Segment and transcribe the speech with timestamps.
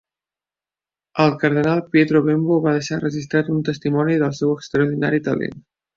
[1.25, 5.63] El cardenal Pietro Bembo va deixar registrat un testimoni del seu extraordinari talent.